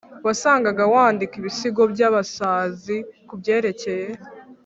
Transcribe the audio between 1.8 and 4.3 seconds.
byabasazi kubyerekeye